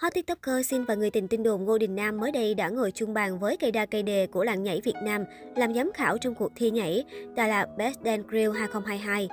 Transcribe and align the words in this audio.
Hot 0.00 0.14
TikToker 0.14 0.66
Xin 0.66 0.84
và 0.84 0.94
người 0.94 1.10
tình 1.10 1.28
tin 1.28 1.42
đồn 1.42 1.64
Ngô 1.64 1.78
Đình 1.78 1.96
Nam 1.96 2.20
mới 2.20 2.32
đây 2.32 2.54
đã 2.54 2.68
ngồi 2.68 2.92
chung 2.92 3.14
bàn 3.14 3.38
với 3.38 3.56
cây 3.56 3.72
đa 3.72 3.86
cây 3.86 4.02
đề 4.02 4.26
của 4.26 4.44
làng 4.44 4.62
nhảy 4.62 4.80
Việt 4.84 4.94
Nam 5.02 5.24
làm 5.56 5.74
giám 5.74 5.90
khảo 5.94 6.18
trong 6.18 6.34
cuộc 6.34 6.52
thi 6.56 6.70
nhảy 6.70 7.04
Đà 7.36 7.46
Lạt 7.46 7.66
Best 7.76 7.98
Dance 8.04 8.28
Grill 8.28 8.52
2022. 8.52 9.28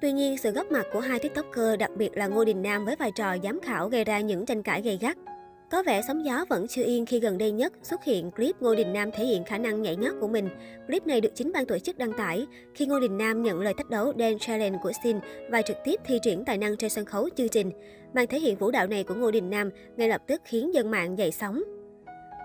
Tuy 0.00 0.12
nhiên, 0.12 0.38
sự 0.38 0.50
góp 0.50 0.72
mặt 0.72 0.86
của 0.92 1.00
hai 1.00 1.18
TikToker, 1.18 1.78
đặc 1.78 1.90
biệt 1.96 2.10
là 2.14 2.26
Ngô 2.26 2.44
Đình 2.44 2.62
Nam 2.62 2.84
với 2.84 2.96
vai 2.96 3.10
trò 3.16 3.36
giám 3.42 3.60
khảo 3.60 3.88
gây 3.88 4.04
ra 4.04 4.20
những 4.20 4.46
tranh 4.46 4.62
cãi 4.62 4.82
gay 4.82 4.98
gắt. 5.00 5.16
Có 5.70 5.82
vẻ 5.82 6.02
sóng 6.02 6.24
gió 6.24 6.44
vẫn 6.48 6.68
chưa 6.68 6.84
yên 6.84 7.06
khi 7.06 7.20
gần 7.20 7.38
đây 7.38 7.50
nhất 7.50 7.72
xuất 7.82 8.04
hiện 8.04 8.30
clip 8.30 8.62
Ngô 8.62 8.74
Đình 8.74 8.92
Nam 8.92 9.10
thể 9.10 9.24
hiện 9.24 9.44
khả 9.44 9.58
năng 9.58 9.82
nhảy 9.82 9.96
nhót 9.96 10.14
của 10.20 10.28
mình. 10.28 10.48
Clip 10.86 11.06
này 11.06 11.20
được 11.20 11.30
chính 11.34 11.52
ban 11.52 11.66
tổ 11.66 11.78
chức 11.78 11.98
đăng 11.98 12.12
tải 12.12 12.46
khi 12.74 12.86
Ngô 12.86 13.00
Đình 13.00 13.18
Nam 13.18 13.42
nhận 13.42 13.60
lời 13.60 13.74
thách 13.74 13.90
đấu 13.90 14.12
Dance 14.18 14.46
Challenge 14.46 14.78
của 14.82 14.92
Sin 15.04 15.16
và 15.50 15.62
trực 15.62 15.76
tiếp 15.84 16.00
thi 16.04 16.18
triển 16.22 16.44
tài 16.44 16.58
năng 16.58 16.76
trên 16.76 16.90
sân 16.90 17.04
khấu 17.04 17.28
chương 17.36 17.48
trình. 17.48 17.70
Màn 18.14 18.26
thể 18.26 18.40
hiện 18.40 18.56
vũ 18.56 18.70
đạo 18.70 18.86
này 18.86 19.04
của 19.04 19.14
Ngô 19.14 19.30
Đình 19.30 19.50
Nam 19.50 19.70
ngay 19.96 20.08
lập 20.08 20.22
tức 20.26 20.42
khiến 20.44 20.74
dân 20.74 20.90
mạng 20.90 21.18
dậy 21.18 21.30
sóng. 21.30 21.62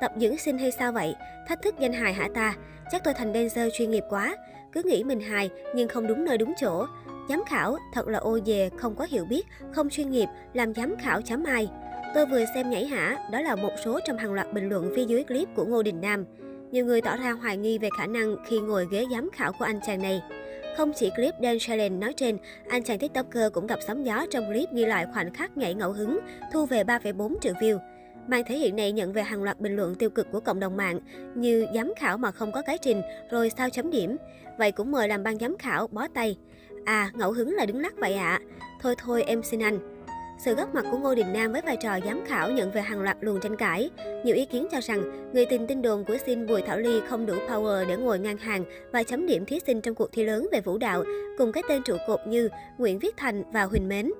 Tập 0.02 0.12
dưỡng 0.18 0.38
sinh 0.38 0.58
hay 0.58 0.72
sao 0.72 0.92
vậy? 0.92 1.16
Thách 1.48 1.62
thức 1.62 1.76
danh 1.80 1.94
hài 1.94 2.14
hả 2.14 2.30
ta? 2.34 2.56
Chắc 2.92 3.04
tôi 3.04 3.14
thành 3.14 3.34
dancer 3.34 3.74
chuyên 3.74 3.92
nghiệp 3.92 4.04
quá. 4.10 4.38
Cứ 4.72 4.82
nghĩ 4.86 5.04
mình 5.04 5.20
hài 5.20 5.50
nhưng 5.76 5.88
không 5.88 6.08
đúng 6.08 6.26
nơi 6.26 6.38
đúng 6.38 6.54
chỗ. 6.58 6.86
Giám 7.30 7.44
khảo 7.46 7.78
thật 7.94 8.08
là 8.08 8.20
ô 8.20 8.40
về, 8.46 8.70
không 8.78 8.96
có 8.96 9.08
hiểu 9.10 9.26
biết, 9.26 9.46
không 9.72 9.90
chuyên 9.90 10.12
nghiệp, 10.12 10.28
làm 10.54 10.74
giám 10.74 10.96
khảo 10.96 11.22
chấm 11.22 11.44
ai. 11.44 11.70
Tôi 12.16 12.26
vừa 12.26 12.46
xem 12.56 12.70
nhảy 12.70 12.86
hả, 12.86 13.18
đó 13.32 13.42
là 13.42 13.56
một 13.56 13.72
số 13.86 14.00
trong 14.06 14.18
hàng 14.18 14.34
loạt 14.34 14.54
bình 14.54 14.70
luận 14.70 14.92
phía 14.96 15.06
dưới 15.06 15.24
clip 15.24 15.48
của 15.56 15.66
Ngô 15.66 15.84
Đình 15.84 16.02
Nam. 16.02 16.26
Nhiều 16.72 16.86
người 16.86 17.02
tỏ 17.02 17.18
ra 17.18 17.32
hoài 17.32 17.58
nghi 17.58 17.78
về 17.78 17.90
khả 17.98 18.08
năng 18.08 18.36
khi 18.46 18.60
ngồi 18.60 18.88
ghế 18.92 19.06
giám 19.12 19.30
khảo 19.34 19.54
của 19.60 19.66
anh 19.66 19.80
chàng 19.86 20.02
này. 20.02 20.22
Không 20.78 20.94
chỉ 20.96 21.10
clip 21.16 21.34
Dan 21.42 21.58
Challenge 21.60 21.98
nói 21.98 22.14
trên, 22.14 22.38
anh 22.70 22.84
chàng 22.84 23.00
TikToker 23.00 23.52
cũng 23.54 23.68
gặp 23.68 23.80
sóng 23.88 24.06
gió 24.06 24.26
trong 24.32 24.46
clip 24.48 24.70
ghi 24.74 24.86
lại 24.86 25.06
khoảnh 25.14 25.34
khắc 25.34 25.58
nhảy 25.58 25.74
ngẫu 25.74 25.92
hứng, 25.92 26.20
thu 26.54 26.66
về 26.66 26.84
3,4 26.84 27.36
triệu 27.42 27.54
view. 27.54 27.80
Màn 28.28 28.44
thể 28.48 28.58
hiện 28.58 28.76
này 28.76 28.92
nhận 28.92 29.14
về 29.14 29.24
hàng 29.24 29.44
loạt 29.44 29.60
bình 29.60 29.76
luận 29.76 29.96
tiêu 29.96 30.10
cực 30.10 30.32
của 30.32 30.40
cộng 30.40 30.60
đồng 30.60 30.78
mạng 30.78 31.00
như 31.36 31.68
giám 31.76 31.94
khảo 32.00 32.18
mà 32.18 32.32
không 32.32 32.52
có 32.52 32.62
cái 32.62 32.78
trình, 32.78 33.02
rồi 33.32 33.50
sao 33.58 33.70
chấm 33.70 33.92
điểm. 33.92 34.18
Vậy 34.58 34.72
cũng 34.72 34.92
mời 34.92 35.08
làm 35.08 35.24
ban 35.24 35.40
giám 35.40 35.58
khảo 35.58 35.88
bó 35.88 36.08
tay. 36.14 36.38
À, 36.86 37.12
ngẫu 37.14 37.32
hứng 37.32 37.54
là 37.54 37.66
đứng 37.66 37.82
lắc 37.82 37.98
vậy 37.98 38.14
ạ. 38.14 38.40
À. 38.42 38.42
Thôi 38.82 38.96
thôi 38.98 39.24
em 39.24 39.44
xin 39.44 39.60
anh. 39.60 39.80
Sự 40.38 40.56
góp 40.56 40.76
mặt 40.76 40.86
của 40.92 40.98
Ngô 40.98 41.16
Đình 41.16 41.34
Nam 41.34 41.52
với 41.52 41.62
vai 41.62 41.78
trò 41.78 42.00
giám 42.06 42.26
khảo 42.28 42.52
nhận 42.52 42.72
về 42.72 42.82
hàng 42.82 43.02
loạt 43.02 43.18
luồng 43.22 43.40
tranh 43.42 43.56
cãi. 43.56 43.90
Nhiều 44.26 44.36
ý 44.36 44.46
kiến 44.46 44.68
cho 44.72 44.82
rằng 44.82 45.32
người 45.34 45.46
tình 45.46 45.68
tin 45.68 45.82
đồn 45.82 46.06
của 46.06 46.18
Xin 46.26 46.48
Bùi 46.48 46.62
Thảo 46.62 46.78
Ly 46.78 47.02
không 47.08 47.26
đủ 47.26 47.34
power 47.50 47.88
để 47.88 47.98
ngồi 47.98 48.20
ngang 48.20 48.38
hàng 48.38 48.64
và 48.92 49.04
chấm 49.04 49.28
điểm 49.28 49.46
thí 49.46 49.60
sinh 49.68 49.82
trong 49.82 49.96
cuộc 49.96 50.12
thi 50.12 50.24
lớn 50.24 50.48
về 50.52 50.62
vũ 50.62 50.78
đạo, 50.78 51.04
cùng 51.38 51.52
cái 51.52 51.64
tên 51.70 51.82
trụ 51.84 51.98
cột 52.08 52.20
như 52.28 52.50
Nguyễn 52.78 53.00
Viết 53.00 53.18
Thành 53.18 53.44
và 53.52 53.64
Huỳnh 53.64 53.88
Mến. 53.88 54.12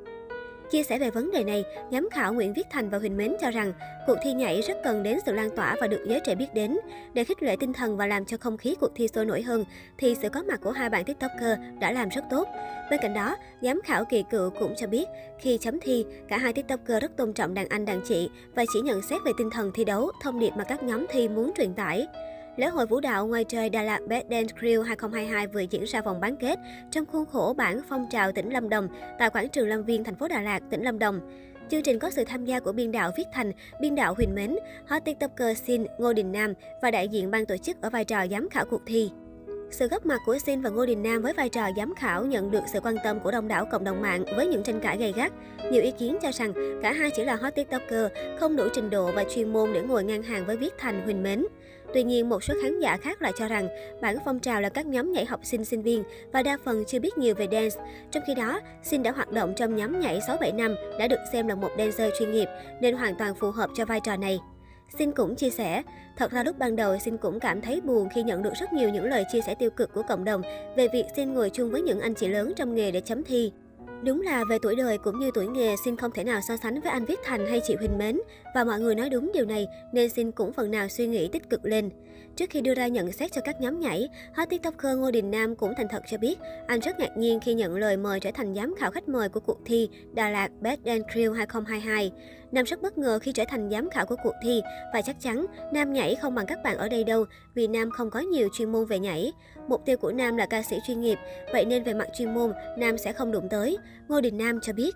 Chia 0.72 0.84
sẻ 0.84 1.00
về 1.00 1.12
vấn 1.12 1.32
đề 1.32 1.44
này, 1.44 1.64
giám 1.92 2.10
khảo 2.12 2.34
Nguyễn 2.34 2.54
Viết 2.54 2.68
Thành 2.70 2.90
và 2.90 2.98
Huỳnh 2.98 3.18
Mến 3.18 3.36
cho 3.42 3.52
rằng 3.52 3.74
cuộc 4.08 4.16
thi 4.24 4.34
nhảy 4.34 4.62
rất 4.62 4.78
cần 4.84 5.04
đến 5.04 5.20
sự 5.26 5.34
lan 5.34 5.50
tỏa 5.56 5.76
và 5.82 5.88
được 5.88 6.06
giới 6.08 6.20
trẻ 6.20 6.36
biết 6.36 6.54
đến. 6.54 6.78
Để 7.14 7.24
khích 7.24 7.44
lệ 7.44 7.56
tinh 7.60 7.74
thần 7.74 7.98
và 7.98 8.08
làm 8.08 8.26
cho 8.26 8.38
không 8.38 8.58
khí 8.58 8.76
cuộc 8.80 8.92
thi 8.96 9.08
sôi 9.08 9.26
nổi 9.26 9.42
hơn, 9.42 9.66
thì 9.98 10.16
sự 10.22 10.30
có 10.30 10.44
mặt 10.44 10.60
của 10.64 10.72
hai 10.72 10.90
bạn 10.90 11.06
TikToker 11.06 11.60
đã 11.80 11.92
làm 11.92 12.10
rất 12.10 12.22
tốt. 12.30 12.48
Bên 12.92 13.00
cạnh 13.02 13.14
đó, 13.14 13.36
giám 13.62 13.82
khảo 13.84 14.06
Kỳ 14.06 14.24
Cựu 14.30 14.50
cũng 14.50 14.74
cho 14.78 14.88
biết, 14.88 15.06
khi 15.40 15.58
chấm 15.58 15.80
thi, 15.80 16.06
cả 16.28 16.38
hai 16.38 16.54
TikToker 16.54 17.02
rất 17.02 17.18
tôn 17.18 17.34
trọng 17.34 17.54
đàn 17.54 17.70
anh 17.70 17.86
đàn 17.86 18.02
chị 18.02 18.30
và 18.56 18.66
chỉ 18.74 18.82
nhận 18.82 19.02
xét 19.02 19.22
về 19.26 19.32
tinh 19.38 19.50
thần 19.50 19.72
thi 19.74 19.84
đấu, 19.84 20.12
thông 20.22 20.40
điệp 20.40 20.52
mà 20.58 20.64
các 20.64 20.84
nhóm 20.84 21.06
thi 21.10 21.28
muốn 21.28 21.52
truyền 21.58 21.74
tải. 21.74 22.08
Lễ 22.56 22.68
hội 22.68 22.86
vũ 22.86 23.00
đạo 23.00 23.28
ngoài 23.28 23.44
trời 23.44 23.70
Đà 23.70 23.84
Lạt 23.84 24.00
Best 24.08 24.26
Dance 24.30 24.56
Crew 24.60 24.82
2022 24.82 25.48
vừa 25.48 25.60
diễn 25.60 25.84
ra 25.84 26.02
vòng 26.02 26.20
bán 26.20 26.36
kết 26.36 26.60
trong 26.92 27.06
khuôn 27.06 27.26
khổ 27.26 27.54
bản 27.58 27.82
phong 27.90 28.08
trào 28.12 28.32
tỉnh 28.32 28.50
Lâm 28.50 28.70
Đồng 28.70 28.88
tại 29.20 29.30
quảng 29.30 29.50
trường 29.50 29.68
Lâm 29.68 29.84
Viên, 29.84 30.04
thành 30.04 30.16
phố 30.16 30.28
Đà 30.28 30.42
Lạt, 30.42 30.60
tỉnh 30.70 30.84
Lâm 30.84 31.00
Đồng. 31.00 31.20
Chương 31.70 31.84
trình 31.84 32.00
có 32.00 32.10
sự 32.10 32.24
tham 32.24 32.46
gia 32.46 32.60
của 32.60 32.72
biên 32.72 32.92
đạo 32.92 33.12
Viết 33.18 33.24
Thành, 33.34 33.52
biên 33.82 33.96
đạo 33.96 34.14
Huỳnh 34.14 34.36
Mến, 34.36 34.56
hot 34.88 35.06
tiktoker 35.06 35.58
Sin, 35.58 35.86
Ngô 36.00 36.14
Đình 36.14 36.32
Nam 36.32 36.54
và 36.82 36.92
đại 36.92 37.08
diện 37.08 37.32
ban 37.32 37.46
tổ 37.46 37.58
chức 37.58 37.82
ở 37.82 37.90
vai 37.90 38.06
trò 38.06 38.28
giám 38.28 38.50
khảo 38.50 38.66
cuộc 38.66 38.82
thi. 38.86 39.10
Sự 39.72 39.88
góp 39.88 40.06
mặt 40.06 40.18
của 40.26 40.38
Sin 40.46 40.62
và 40.62 40.70
Ngô 40.70 40.86
Đình 40.86 41.04
Nam 41.04 41.22
với 41.22 41.34
vai 41.34 41.50
trò 41.50 41.70
giám 41.78 41.96
khảo 41.96 42.26
nhận 42.26 42.52
được 42.52 42.64
sự 42.74 42.80
quan 42.80 42.96
tâm 43.04 43.20
của 43.20 43.32
đông 43.32 43.48
đảo 43.48 43.66
cộng 43.72 43.84
đồng 43.84 44.02
mạng 44.02 44.26
với 44.36 44.48
những 44.48 44.64
tranh 44.64 44.80
cãi 44.80 44.98
gay 44.98 45.14
gắt. 45.16 45.34
Nhiều 45.72 45.82
ý 45.82 45.92
kiến 45.92 46.18
cho 46.22 46.32
rằng 46.32 46.54
cả 46.84 46.94
hai 46.94 47.12
chỉ 47.12 47.24
là 47.24 47.36
hot 47.36 47.56
tiktoker, 47.56 48.12
không 48.40 48.56
đủ 48.56 48.64
trình 48.74 48.90
độ 48.90 49.12
và 49.12 49.24
chuyên 49.36 49.54
môn 49.54 49.74
để 49.74 49.82
ngồi 49.82 50.04
ngang 50.04 50.24
hàng 50.24 50.46
với 50.46 50.58
Viết 50.58 50.74
Thành, 50.78 51.02
Huỳnh 51.06 51.24
Mến. 51.24 51.46
Tuy 51.96 52.04
nhiên, 52.04 52.30
một 52.30 52.44
số 52.44 52.54
khán 52.62 52.80
giả 52.80 52.98
khác 52.98 53.22
lại 53.22 53.32
cho 53.38 53.48
rằng 53.48 53.68
bản 54.02 54.18
phong 54.26 54.40
trào 54.40 54.62
là 54.62 54.70
các 54.70 54.86
nhóm 54.86 55.12
nhảy 55.12 55.26
học 55.26 55.40
sinh 55.44 55.66
sinh 55.66 55.82
viên 55.82 56.04
và 56.34 56.44
đa 56.44 56.58
phần 56.64 56.84
chưa 56.88 57.00
biết 57.00 57.18
nhiều 57.18 57.36
về 57.36 57.48
dance. 57.52 57.76
Trong 58.12 58.24
khi 58.28 58.36
đó, 58.36 58.60
Sin 58.84 59.04
đã 59.04 59.12
hoạt 59.12 59.32
động 59.32 59.54
trong 59.58 59.76
nhóm 59.76 60.00
nhảy 60.00 60.20
6-7 60.20 60.56
năm, 60.56 60.76
đã 61.00 61.08
được 61.08 61.20
xem 61.32 61.48
là 61.48 61.56
một 61.56 61.70
dancer 61.78 62.12
chuyên 62.20 62.32
nghiệp 62.32 62.48
nên 62.82 62.96
hoàn 62.96 63.16
toàn 63.16 63.36
phù 63.36 63.52
hợp 63.52 63.70
cho 63.76 63.86
vai 63.86 64.00
trò 64.00 64.16
này. 64.16 64.40
Xin 64.98 65.12
cũng 65.12 65.36
chia 65.36 65.50
sẻ, 65.50 65.84
thật 66.18 66.32
ra 66.32 66.44
lúc 66.44 66.58
ban 66.60 66.76
đầu 66.76 66.98
Xin 66.98 67.18
cũng 67.18 67.40
cảm 67.40 67.62
thấy 67.62 67.82
buồn 67.82 68.10
khi 68.16 68.24
nhận 68.24 68.44
được 68.44 68.54
rất 68.60 68.74
nhiều 68.74 68.90
những 68.90 69.06
lời 69.06 69.26
chia 69.32 69.42
sẻ 69.42 69.56
tiêu 69.56 69.70
cực 69.70 69.94
của 69.94 70.02
cộng 70.02 70.24
đồng 70.24 70.42
về 70.78 70.88
việc 70.88 71.06
Xin 71.16 71.34
ngồi 71.34 71.50
chung 71.50 71.72
với 71.72 71.82
những 71.82 72.00
anh 72.00 72.14
chị 72.14 72.28
lớn 72.28 72.54
trong 72.56 72.76
nghề 72.76 72.92
để 72.92 73.02
chấm 73.02 73.24
thi. 73.24 73.52
Đúng 74.04 74.22
là 74.22 74.44
về 74.50 74.58
tuổi 74.62 74.76
đời 74.76 74.98
cũng 74.98 75.20
như 75.20 75.32
tuổi 75.34 75.48
nghề, 75.48 75.76
Xin 75.86 75.96
không 75.96 76.12
thể 76.12 76.24
nào 76.24 76.40
so 76.48 76.58
sánh 76.58 76.82
với 76.82 76.92
anh 76.92 77.06
Viết 77.06 77.20
Thành 77.24 77.48
hay 77.48 77.62
chị 77.64 77.76
Huỳnh 77.76 77.98
Mến. 77.98 78.20
Và 78.56 78.64
mọi 78.64 78.80
người 78.80 78.96
nói 78.96 79.10
đúng 79.10 79.32
điều 79.34 79.46
này 79.46 79.68
nên 79.94 80.10
Xin 80.10 80.32
cũng 80.32 80.54
phần 80.54 80.72
nào 80.72 80.88
suy 80.88 81.08
nghĩ 81.08 81.30
tích 81.32 81.50
cực 81.50 81.66
lên. 81.66 81.90
Trước 82.36 82.50
khi 82.50 82.62
đưa 82.62 82.74
ra 82.74 82.88
nhận 82.88 83.12
xét 83.12 83.32
cho 83.32 83.42
các 83.42 83.62
nhóm 83.62 83.80
nhảy, 83.80 84.10
hot 84.34 84.50
tiktoker 84.50 84.98
Ngô 84.98 85.12
Đình 85.12 85.32
Nam 85.32 85.56
cũng 85.56 85.74
thành 85.78 85.88
thật 85.90 86.04
cho 86.12 86.18
biết 86.18 86.40
anh 86.68 86.80
rất 86.80 87.00
ngạc 87.00 87.18
nhiên 87.18 87.40
khi 87.40 87.54
nhận 87.54 87.76
lời 87.76 87.98
mời 87.98 88.20
trở 88.20 88.32
thành 88.32 88.56
giám 88.56 88.76
khảo 88.80 88.92
khách 88.92 89.10
mời 89.10 89.30
của 89.30 89.40
cuộc 89.40 89.60
thi 89.66 89.90
Đà 90.14 90.30
Lạt 90.30 90.50
Best 90.62 90.80
Dance 90.86 91.08
Crew 91.14 91.34
2022. 91.34 92.12
Nam 92.56 92.66
rất 92.66 92.82
bất 92.82 92.98
ngờ 92.98 93.20
khi 93.20 93.32
trở 93.32 93.44
thành 93.48 93.70
giám 93.70 93.90
khảo 93.90 94.06
của 94.06 94.16
cuộc 94.24 94.34
thi 94.44 94.62
và 94.94 95.02
chắc 95.02 95.16
chắn 95.20 95.46
Nam 95.74 95.94
nhảy 95.94 96.16
không 96.16 96.36
bằng 96.36 96.46
các 96.46 96.64
bạn 96.64 96.78
ở 96.78 96.90
đây 96.90 97.04
đâu 97.04 97.26
vì 97.54 97.68
Nam 97.68 97.90
không 97.92 98.10
có 98.10 98.20
nhiều 98.20 98.50
chuyên 98.54 98.72
môn 98.72 98.86
về 98.86 99.00
nhảy. 99.00 99.32
Mục 99.68 99.82
tiêu 99.86 99.98
của 99.98 100.12
Nam 100.12 100.38
là 100.38 100.46
ca 100.46 100.62
sĩ 100.62 100.76
chuyên 100.88 101.02
nghiệp, 101.02 101.18
vậy 101.54 101.66
nên 101.66 101.84
về 101.84 101.94
mặt 101.94 102.08
chuyên 102.18 102.34
môn, 102.34 102.54
Nam 102.78 102.98
sẽ 102.98 103.14
không 103.14 103.32
đụng 103.32 103.48
tới. 103.50 103.78
Ngô 104.08 104.22
Đình 104.22 104.38
Nam 104.38 104.60
cho 104.62 104.74
biết. 104.74 104.96